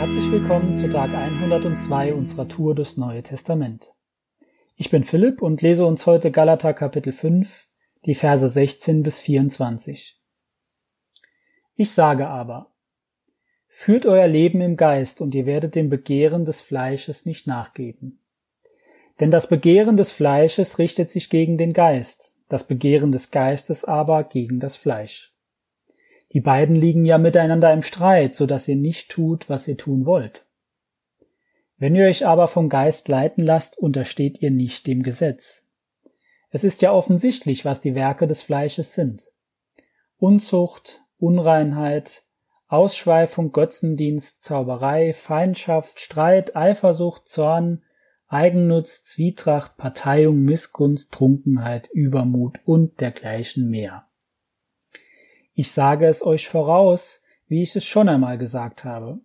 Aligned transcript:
Herzlich 0.00 0.30
willkommen 0.30 0.74
zu 0.74 0.88
Tag 0.88 1.12
102 1.12 2.14
unserer 2.14 2.48
Tour 2.48 2.74
durchs 2.74 2.96
Neue 2.96 3.22
Testament. 3.22 3.92
Ich 4.76 4.88
bin 4.88 5.04
Philipp 5.04 5.42
und 5.42 5.60
lese 5.60 5.84
uns 5.84 6.06
heute 6.06 6.30
Galater 6.30 6.72
Kapitel 6.72 7.12
5, 7.12 7.68
die 8.06 8.14
Verse 8.14 8.48
16 8.48 9.02
bis 9.02 9.20
24. 9.20 10.18
Ich 11.76 11.90
sage 11.90 12.28
aber, 12.28 12.72
führt 13.68 14.06
euer 14.06 14.26
Leben 14.26 14.62
im 14.62 14.78
Geist 14.78 15.20
und 15.20 15.34
ihr 15.34 15.44
werdet 15.44 15.74
dem 15.74 15.90
Begehren 15.90 16.46
des 16.46 16.62
Fleisches 16.62 17.26
nicht 17.26 17.46
nachgeben. 17.46 18.20
Denn 19.20 19.30
das 19.30 19.50
Begehren 19.50 19.98
des 19.98 20.12
Fleisches 20.12 20.78
richtet 20.78 21.10
sich 21.10 21.28
gegen 21.28 21.58
den 21.58 21.74
Geist, 21.74 22.34
das 22.48 22.66
Begehren 22.66 23.12
des 23.12 23.30
Geistes 23.30 23.84
aber 23.84 24.24
gegen 24.24 24.60
das 24.60 24.76
Fleisch. 24.76 25.29
Die 26.32 26.40
beiden 26.40 26.76
liegen 26.76 27.04
ja 27.04 27.18
miteinander 27.18 27.72
im 27.72 27.82
Streit, 27.82 28.34
so 28.34 28.46
dass 28.46 28.68
ihr 28.68 28.76
nicht 28.76 29.10
tut, 29.10 29.48
was 29.48 29.66
ihr 29.66 29.76
tun 29.76 30.06
wollt. 30.06 30.46
Wenn 31.76 31.94
ihr 31.94 32.06
euch 32.06 32.26
aber 32.26 32.46
vom 32.46 32.68
Geist 32.68 33.08
leiten 33.08 33.42
lasst, 33.42 33.78
untersteht 33.78 34.42
ihr 34.42 34.50
nicht 34.50 34.86
dem 34.86 35.02
Gesetz. 35.02 35.66
Es 36.50 36.62
ist 36.62 36.82
ja 36.82 36.92
offensichtlich, 36.92 37.64
was 37.64 37.80
die 37.80 37.94
Werke 37.94 38.26
des 38.26 38.42
Fleisches 38.42 38.94
sind. 38.94 39.28
Unzucht, 40.18 41.02
Unreinheit, 41.18 42.24
Ausschweifung, 42.68 43.50
Götzendienst, 43.50 44.44
Zauberei, 44.44 45.12
Feindschaft, 45.12 45.98
Streit, 46.00 46.54
Eifersucht, 46.54 47.26
Zorn, 47.28 47.82
Eigennutz, 48.28 49.02
Zwietracht, 49.02 49.76
Parteiung, 49.76 50.42
Missgunst, 50.42 51.12
Trunkenheit, 51.12 51.88
Übermut 51.92 52.60
und 52.64 53.00
dergleichen 53.00 53.70
mehr. 53.70 54.06
Ich 55.60 55.72
sage 55.72 56.06
es 56.06 56.24
euch 56.24 56.48
voraus, 56.48 57.20
wie 57.46 57.60
ich 57.60 57.76
es 57.76 57.84
schon 57.84 58.08
einmal 58.08 58.38
gesagt 58.38 58.86
habe. 58.86 59.20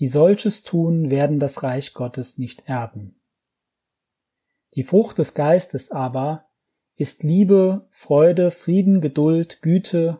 Die 0.00 0.08
solches 0.08 0.64
tun, 0.64 1.10
werden 1.10 1.38
das 1.38 1.62
Reich 1.62 1.94
Gottes 1.94 2.38
nicht 2.38 2.66
erben. 2.66 3.20
Die 4.74 4.82
Frucht 4.82 5.18
des 5.18 5.32
Geistes 5.32 5.92
aber 5.92 6.48
ist 6.96 7.22
Liebe, 7.22 7.86
Freude, 7.92 8.50
Frieden, 8.50 9.00
Geduld, 9.00 9.62
Güte, 9.62 10.18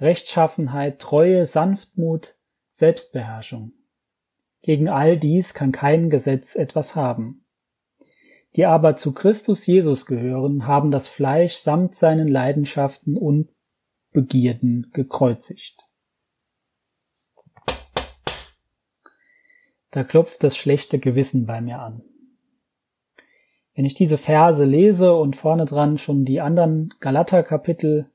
Rechtschaffenheit, 0.00 0.98
Treue, 0.98 1.44
Sanftmut, 1.44 2.34
Selbstbeherrschung. 2.70 3.72
Gegen 4.62 4.88
all 4.88 5.18
dies 5.18 5.52
kann 5.52 5.72
kein 5.72 6.08
Gesetz 6.08 6.56
etwas 6.56 6.96
haben. 6.96 7.44
Die 8.54 8.64
aber 8.64 8.96
zu 8.96 9.12
Christus 9.12 9.66
Jesus 9.66 10.06
gehören, 10.06 10.66
haben 10.66 10.90
das 10.90 11.06
Fleisch 11.06 11.56
samt 11.56 11.94
seinen 11.94 12.28
Leidenschaften 12.28 13.18
und 13.18 13.50
Begierden 14.16 14.86
gekreuzigt. 14.94 15.86
Da 19.90 20.04
klopft 20.04 20.42
das 20.42 20.56
schlechte 20.56 20.98
Gewissen 20.98 21.44
bei 21.44 21.60
mir 21.60 21.80
an. 21.80 22.00
Wenn 23.74 23.84
ich 23.84 23.92
diese 23.92 24.16
Verse 24.16 24.64
lese 24.64 25.14
und 25.14 25.36
vorne 25.36 25.66
dran 25.66 25.98
schon 25.98 26.24
die 26.24 26.40
anderen 26.40 26.94
Galater-Kapitel 27.00 28.10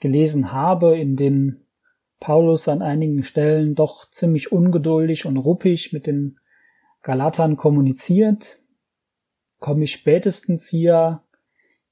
gelesen 0.00 0.52
habe, 0.52 0.98
in 0.98 1.16
denen 1.16 1.66
Paulus 2.18 2.66
an 2.66 2.80
einigen 2.80 3.22
Stellen 3.22 3.74
doch 3.74 4.08
ziemlich 4.08 4.52
ungeduldig 4.52 5.26
und 5.26 5.36
ruppig 5.36 5.92
mit 5.92 6.06
den 6.06 6.40
Galatern 7.02 7.58
kommuniziert, 7.58 8.58
komme 9.60 9.84
ich 9.84 9.92
spätestens 9.92 10.66
hier 10.66 11.20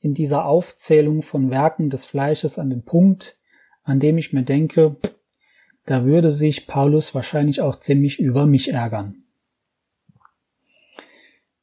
in 0.05 0.13
dieser 0.13 0.45
Aufzählung 0.45 1.23
von 1.23 1.49
Werken 1.49 1.89
des 1.89 2.05
Fleisches 2.05 2.59
an 2.59 2.69
den 2.69 2.83
Punkt, 2.83 3.39
an 3.85 4.01
dem 4.01 4.19
ich 4.19 4.35
mir 4.35 4.43
denke, 4.43 4.97
da 5.87 6.05
würde 6.05 6.31
sich 6.31 6.67
Paulus 6.67 7.15
wahrscheinlich 7.15 7.63
auch 7.63 7.81
ziemlich 7.81 8.21
über 8.21 8.45
mich 8.45 8.71
ärgern. 8.71 9.23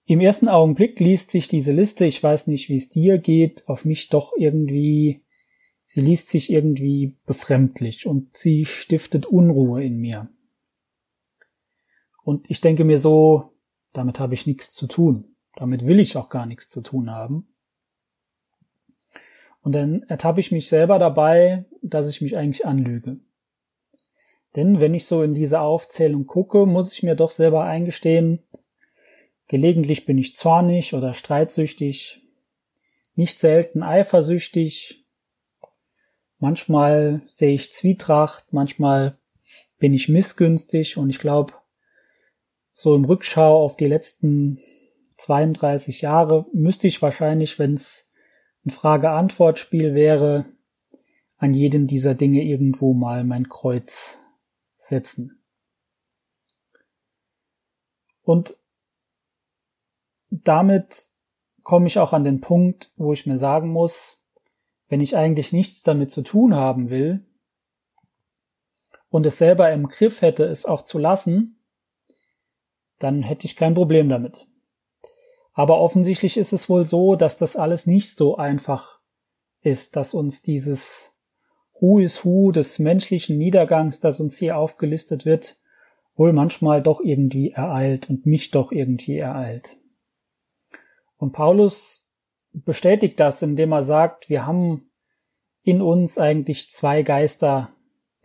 Im 0.06 0.22
ersten 0.22 0.50
Augenblick 0.50 1.00
liest 1.00 1.30
sich 1.30 1.50
diese 1.50 1.72
Liste, 1.72 2.06
ich 2.06 2.22
weiß 2.24 2.48
nicht, 2.48 2.68
wie 2.68 2.78
es 2.78 2.90
dir 2.90 3.20
geht, 3.20 3.68
auf 3.68 3.86
mich 3.86 4.10
doch 4.10 4.34
irgendwie, 4.36 5.22
sie 5.86 6.02
liest 6.02 6.30
sich 6.30 6.52
irgendwie 6.52 7.16
befremdlich 7.28 8.08
und 8.08 8.36
sie 8.36 8.66
stiftet 8.66 9.28
Unruhe 9.28 9.84
in 9.84 9.98
mir. 9.98 10.30
Und 12.24 12.50
ich 12.50 12.60
denke 12.60 12.86
mir 12.86 12.98
so, 12.98 13.52
damit 13.94 14.20
habe 14.20 14.34
ich 14.34 14.48
nichts 14.48 14.74
zu 14.74 14.88
tun. 14.88 15.36
Damit 15.58 15.86
will 15.86 16.00
ich 16.00 16.18
auch 16.18 16.30
gar 16.30 16.48
nichts 16.48 16.70
zu 16.70 16.82
tun 16.82 17.12
haben. 17.12 17.46
Und 19.62 19.74
dann 19.74 20.04
ertappe 20.04 20.40
ich 20.40 20.52
mich 20.52 20.68
selber 20.68 21.00
dabei, 21.00 21.66
dass 21.82 22.10
ich 22.10 22.22
mich 22.22 22.38
eigentlich 22.38 22.66
anlüge. 22.66 23.20
Denn 24.56 24.82
wenn 24.82 24.94
ich 24.94 25.06
so 25.06 25.24
in 25.24 25.34
diese 25.34 25.62
Aufzählung 25.62 26.28
gucke, 26.28 26.66
muss 26.66 26.92
ich 26.92 27.04
mir 27.04 27.16
doch 27.16 27.32
selber 27.32 27.64
eingestehen, 27.64 28.40
gelegentlich 29.48 30.06
bin 30.06 30.18
ich 30.18 30.36
zornig 30.36 30.94
oder 30.94 31.14
streitsüchtig, 31.14 32.22
nicht 33.16 33.40
selten 33.40 33.84
eifersüchtig, 33.84 35.06
manchmal 36.40 37.22
sehe 37.28 37.54
ich 37.54 37.74
Zwietracht, 37.74 38.52
manchmal 38.52 39.18
bin 39.78 39.94
ich 39.94 40.10
missgünstig 40.10 40.98
und 40.98 41.10
ich 41.10 41.20
glaube, 41.20 41.54
so 42.74 42.96
im 42.96 43.06
Rückschau 43.06 43.64
auf 43.64 43.78
die 43.78 43.88
letzten 43.88 44.60
32 45.18 46.02
Jahre 46.02 46.46
müsste 46.52 46.88
ich 46.88 47.02
wahrscheinlich, 47.02 47.60
wenn 47.60 47.76
es 47.76 48.11
ein 48.66 48.70
Frage-Antwort-Spiel 48.70 49.94
wäre, 49.94 50.46
an 51.38 51.54
jedem 51.54 51.88
dieser 51.88 52.14
Dinge 52.14 52.44
irgendwo 52.44 52.94
mal 52.94 53.24
mein 53.24 53.50
Kreuz 53.50 54.22
setzen. 54.76 55.44
Und 58.22 58.58
damit 60.30 61.10
komme 61.64 61.88
ich 61.88 61.98
auch 62.00 62.14
an 62.14 62.24
den 62.24 62.42
Punkt, 62.42 62.92
wo 62.96 63.12
ich 63.14 63.26
mir 63.26 63.38
sagen 63.38 63.70
muss, 63.70 64.24
wenn 64.88 65.02
ich 65.02 65.18
eigentlich 65.18 65.52
nichts 65.54 65.84
damit 65.84 66.12
zu 66.12 66.22
tun 66.22 66.54
haben 66.54 66.90
will 66.90 67.26
und 69.10 69.26
es 69.26 69.38
selber 69.38 69.72
im 69.72 69.88
Griff 69.88 70.22
hätte, 70.22 70.46
es 70.46 70.66
auch 70.66 70.84
zu 70.84 71.00
lassen, 71.00 71.60
dann 73.00 73.24
hätte 73.24 73.46
ich 73.46 73.56
kein 73.56 73.74
Problem 73.74 74.10
damit. 74.10 74.48
Aber 75.54 75.80
offensichtlich 75.80 76.38
ist 76.38 76.54
es 76.54 76.70
wohl 76.70 76.86
so, 76.86 77.16
dass 77.16 77.38
das 77.38 77.56
alles 77.56 77.88
nicht 77.88 78.16
so 78.16 78.38
einfach 78.38 79.00
ist, 79.62 79.96
dass 79.96 80.14
uns 80.14 80.42
dieses 80.42 81.16
Who 81.80 82.00
is 82.00 82.24
Who 82.24 82.52
des 82.52 82.80
menschlichen 82.80 83.38
Niedergangs, 83.38 84.00
das 84.00 84.20
uns 84.20 84.38
hier 84.38 84.58
aufgelistet 84.58 85.26
wird, 85.26 85.60
wohl 86.16 86.34
manchmal 86.34 86.82
doch 86.82 87.02
irgendwie 87.02 87.52
ereilt 87.52 88.10
und 88.10 88.26
mich 88.26 88.52
doch 88.52 88.72
irgendwie 88.72 89.18
ereilt. 89.18 89.78
Und 91.18 91.34
Paulus 91.34 92.06
bestätigt 92.54 93.20
das, 93.20 93.42
indem 93.42 93.72
er 93.72 93.84
sagt, 93.84 94.30
wir 94.30 94.46
haben 94.46 94.92
in 95.64 95.82
uns 95.82 96.18
eigentlich 96.18 96.72
zwei 96.72 97.04
Geister, 97.04 97.70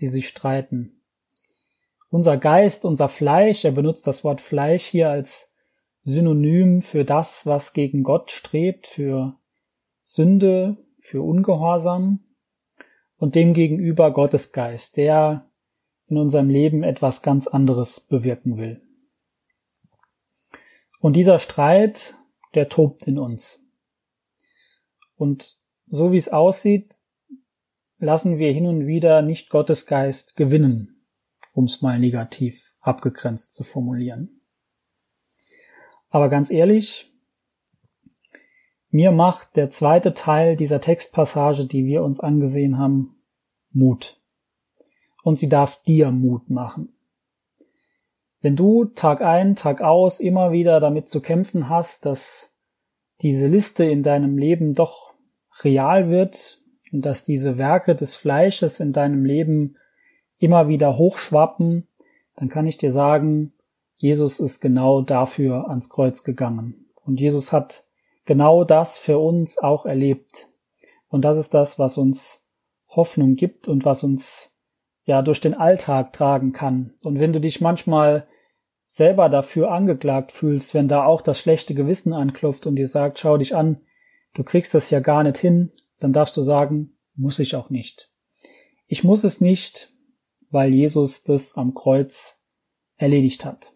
die 0.01 0.09
sich 0.09 0.29
streiten. 0.29 1.03
Unser 2.09 2.37
Geist, 2.37 2.85
unser 2.85 3.09
Fleisch, 3.09 3.65
er 3.65 3.73
benutzt 3.73 4.07
das 4.07 4.25
Wort 4.25 4.41
Fleisch 4.41 4.85
hier 4.85 5.11
als 5.11 5.53
Synonym 6.09 6.83
für 6.83 7.05
das, 7.05 7.47
was 7.47 7.73
gegen 7.73 8.05
Gott 8.05 8.31
strebt, 8.31 8.87
für 8.87 9.37
Sünde, 10.03 10.77
für 11.01 11.21
Ungehorsam 11.21 12.21
und 13.17 13.35
demgegenüber 13.35 14.13
Gottes 14.13 14.53
Geist, 14.53 14.99
der 14.99 15.51
in 16.07 16.17
unserem 16.17 16.49
Leben 16.49 16.85
etwas 16.85 17.23
ganz 17.23 17.49
anderes 17.49 17.99
bewirken 17.99 18.57
will. 18.57 18.81
Und 21.01 21.17
dieser 21.17 21.41
Streit, 21.41 22.15
der 22.55 22.69
tobt 22.69 23.03
in 23.09 23.19
uns. 23.19 23.67
Und 25.17 25.59
so 25.89 26.13
wie 26.13 26.19
es 26.19 26.29
aussieht, 26.29 26.99
lassen 27.99 28.39
wir 28.39 28.53
hin 28.53 28.69
und 28.69 28.87
wieder 28.87 29.23
nicht 29.23 29.51
Gottes 29.51 29.87
Geist 29.87 30.37
gewinnen, 30.37 31.05
um 31.53 31.65
es 31.65 31.83
mal 31.83 31.99
negativ 31.99 32.75
abgegrenzt 32.81 33.57
zu 33.57 33.65
formulieren. 33.65 34.46
Aber 36.17 36.31
ganz 36.31 36.51
ehrlich, 36.51 37.13
mir 38.89 39.13
macht 39.13 39.55
der 39.57 39.69
zweite 39.69 40.15
Teil 40.15 40.57
dieser 40.57 40.81
Textpassage, 40.81 41.67
die 41.67 41.85
wir 41.85 42.03
uns 42.03 42.21
angesehen 42.21 42.79
haben, 42.79 43.23
Mut. 43.75 44.19
Und 45.23 45.39
sie 45.39 45.51
darf 45.51 45.83
dir 45.83 46.11
Mut 46.13 46.49
machen. 46.49 46.97
Wenn 48.41 48.57
du 48.57 48.87
Tag 48.87 49.21
ein, 49.21 49.57
Tag 49.57 49.83
aus 49.83 50.19
immer 50.19 50.53
wieder 50.53 50.81
damit 50.81 51.11
zu 51.11 51.21
kämpfen 51.21 51.69
hast, 51.69 52.07
dass 52.07 52.57
diese 53.21 53.47
Liste 53.47 53.85
in 53.85 54.03
deinem 54.03 54.39
Leben 54.39 54.73
doch 54.73 55.13
real 55.65 56.09
wird 56.09 56.63
und 56.93 57.05
dass 57.05 57.25
diese 57.25 57.59
Werke 57.59 57.95
des 57.95 58.17
Fleisches 58.17 58.81
in 58.81 58.95
deinem 58.95 59.27
Leben 59.27 59.77
immer 60.39 60.67
wieder 60.67 60.97
hochschwappen, 60.97 61.89
dann 62.37 62.49
kann 62.49 62.67
ich 62.67 62.79
dir 62.79 62.91
sagen, 62.91 63.53
Jesus 63.97 64.41
ist 64.41 64.61
genau 64.61 65.03
dafür 65.03 65.69
ans 65.69 65.89
Kreuz 65.89 66.23
gegangen. 66.23 66.91
Und 67.05 67.21
Jesus 67.21 67.53
hat 67.53 67.85
genau 68.25 68.65
das 68.65 68.99
für 68.99 69.19
uns 69.19 69.59
auch 69.59 69.87
erlebt. 69.87 70.49
Und 71.09 71.25
das 71.25 71.37
ist 71.37 71.55
das, 71.55 71.79
was 71.79 71.97
uns 71.97 72.45
Hoffnung 72.89 73.37
gibt 73.37 73.69
und 73.69 73.85
was 73.85 74.05
uns 74.05 74.57
ja 75.05 75.23
durch 75.23 75.41
den 75.41 75.55
Alltag 75.55 76.13
tragen 76.13 76.53
kann. 76.53 76.95
Und 77.03 77.21
wenn 77.21 77.33
du 77.33 77.41
dich 77.41 77.61
manchmal 77.61 78.27
selber 78.87 79.29
dafür 79.29 79.71
angeklagt 79.71 80.33
fühlst, 80.33 80.75
wenn 80.75 80.89
da 80.89 81.05
auch 81.05 81.23
das 81.23 81.41
schlechte 81.41 81.75
Gewissen 81.75 82.13
anklopft 82.13 82.67
und 82.67 82.77
dir 82.77 82.89
sagt, 82.89 83.19
schau 83.19 83.37
dich 83.37 83.55
an, 83.55 83.81
du 84.35 84.45
kriegst 84.45 84.75
das 84.75 84.91
ja 84.91 85.01
gar 85.01 85.23
nicht 85.23 85.39
hin, 85.39 85.73
dann 85.99 86.13
darfst 86.13 86.37
du 86.37 86.43
sagen, 86.43 86.97
muss 87.15 87.39
ich 87.39 87.57
auch 87.57 87.71
nicht. 87.71 88.11
Ich 88.87 89.05
muss 89.05 89.25
es 89.25 89.41
nicht, 89.41 89.93
weil 90.51 90.75
Jesus 90.75 91.25
das 91.25 91.57
am 91.57 91.75
Kreuz 91.75 92.43
erledigt 92.97 93.45
hat. 93.45 93.76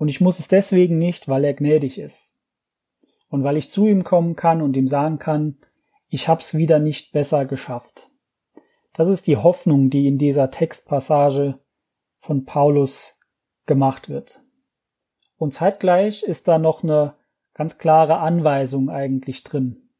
Und 0.00 0.08
ich 0.08 0.22
muss 0.22 0.38
es 0.38 0.48
deswegen 0.48 0.96
nicht, 0.96 1.28
weil 1.28 1.44
er 1.44 1.52
gnädig 1.52 1.98
ist. 1.98 2.38
Und 3.28 3.44
weil 3.44 3.58
ich 3.58 3.68
zu 3.68 3.86
ihm 3.86 4.02
kommen 4.02 4.34
kann 4.34 4.62
und 4.62 4.74
ihm 4.74 4.88
sagen 4.88 5.18
kann, 5.18 5.58
ich 6.08 6.26
hab's 6.26 6.54
wieder 6.54 6.78
nicht 6.78 7.12
besser 7.12 7.44
geschafft. 7.44 8.10
Das 8.94 9.10
ist 9.10 9.26
die 9.26 9.36
Hoffnung, 9.36 9.90
die 9.90 10.06
in 10.06 10.16
dieser 10.16 10.50
Textpassage 10.50 11.58
von 12.16 12.46
Paulus 12.46 13.18
gemacht 13.66 14.08
wird. 14.08 14.42
Und 15.36 15.52
zeitgleich 15.52 16.22
ist 16.22 16.48
da 16.48 16.58
noch 16.58 16.82
eine 16.82 17.12
ganz 17.52 17.76
klare 17.76 18.20
Anweisung 18.20 18.88
eigentlich 18.88 19.44
drin. 19.44 19.90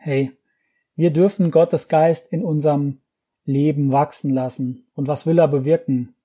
Hey, 0.00 0.32
wir 0.96 1.12
dürfen 1.12 1.52
Gottes 1.52 1.86
Geist 1.86 2.32
in 2.32 2.44
unserem 2.44 3.00
Leben 3.44 3.92
wachsen 3.92 4.30
lassen. 4.30 4.88
Und 4.96 5.06
was 5.06 5.24
will 5.24 5.38
er 5.38 5.46
bewirken? 5.46 6.16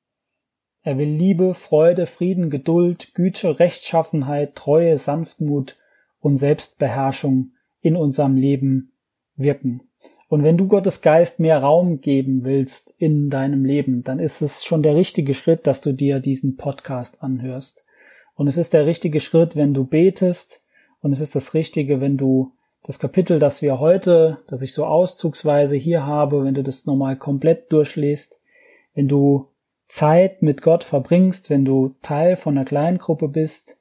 Er 0.84 0.98
will 0.98 1.10
Liebe, 1.10 1.54
Freude, 1.54 2.06
Frieden, 2.06 2.50
Geduld, 2.50 3.14
Güte, 3.16 3.60
Rechtschaffenheit, 3.60 4.56
Treue, 4.56 4.98
Sanftmut 4.98 5.78
und 6.20 6.36
Selbstbeherrschung 6.36 7.52
in 7.82 7.96
unserem 7.96 8.36
Leben 8.36 8.92
wirken. 9.36 9.82
Und 10.28 10.44
wenn 10.44 10.58
du 10.58 10.68
Gottes 10.68 11.02
Geist 11.02 11.40
mehr 11.40 11.60
Raum 11.60 12.02
geben 12.02 12.44
willst 12.44 12.94
in 12.98 13.30
deinem 13.30 13.64
Leben, 13.64 14.04
dann 14.04 14.20
ist 14.20 14.42
es 14.42 14.66
schon 14.66 14.84
der 14.84 14.96
richtige 14.96 15.34
Schritt, 15.34 15.68
dass 15.68 15.80
du 15.80 15.94
dir 15.94 16.20
diesen 16.20 16.58
Podcast 16.58 17.24
anhörst. 17.24 17.86
Und 18.36 18.48
es 18.48 18.58
ist 18.58 18.74
der 18.74 18.86
richtige 18.86 19.20
Schritt, 19.20 19.56
wenn 19.56 19.74
du 19.74 19.86
betest. 19.86 20.64
Und 21.02 21.12
es 21.12 21.20
ist 21.20 21.36
das 21.36 21.54
Richtige, 21.54 22.02
wenn 22.02 22.18
du 22.18 22.52
das 22.84 23.00
Kapitel, 23.00 23.40
das 23.40 23.62
wir 23.62 23.80
heute, 23.80 24.40
das 24.48 24.62
ich 24.62 24.74
so 24.74 24.86
auszugsweise 24.86 25.78
hier 25.78 26.06
habe, 26.06 26.44
wenn 26.44 26.56
du 26.56 26.64
das 26.64 26.86
nochmal 26.86 27.16
komplett 27.16 27.72
durchliest, 27.72 28.42
wenn 28.96 29.08
du 29.08 29.48
Zeit 29.94 30.42
mit 30.42 30.64
Gott 30.64 30.84
verbringst, 30.84 31.52
wenn 31.52 31.66
du 31.66 31.96
Teil 32.02 32.36
von 32.36 32.58
einer 32.58 32.66
Kleingruppe 32.66 33.28
bist 33.28 33.80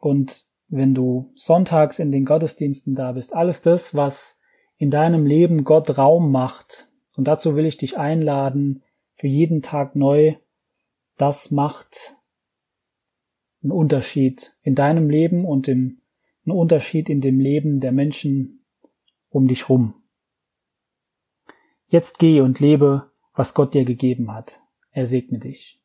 und 0.00 0.46
wenn 0.68 0.94
du 0.94 1.30
sonntags 1.34 1.98
in 1.98 2.10
den 2.10 2.24
Gottesdiensten 2.24 2.94
da 2.94 3.12
bist, 3.12 3.34
alles 3.34 3.60
das, 3.60 3.94
was 3.94 4.40
in 4.78 4.90
deinem 4.90 5.26
Leben 5.26 5.64
Gott 5.64 5.98
Raum 5.98 6.32
macht. 6.32 6.88
Und 7.14 7.28
dazu 7.28 7.56
will 7.56 7.66
ich 7.66 7.76
dich 7.76 7.98
einladen, 7.98 8.82
für 9.12 9.26
jeden 9.26 9.60
Tag 9.60 9.94
neu, 9.96 10.34
das 11.18 11.50
macht 11.50 12.16
einen 13.62 13.70
Unterschied 13.70 14.56
in 14.62 14.74
deinem 14.74 15.10
Leben 15.10 15.44
und 15.44 15.68
im 15.68 15.98
ein 16.46 16.52
Unterschied 16.52 17.10
in 17.10 17.20
dem 17.20 17.38
Leben 17.38 17.80
der 17.80 17.92
Menschen 17.92 18.64
um 19.28 19.46
dich 19.46 19.68
rum. 19.68 19.94
Jetzt 21.86 22.18
geh 22.18 22.40
und 22.40 22.60
lebe, 22.60 23.10
was 23.34 23.52
Gott 23.52 23.74
dir 23.74 23.84
gegeben 23.84 24.32
hat. 24.32 24.63
Er 24.94 25.06
segne 25.06 25.40
dich. 25.40 25.83